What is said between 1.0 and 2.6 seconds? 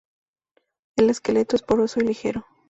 esqueleto es poroso y ligero.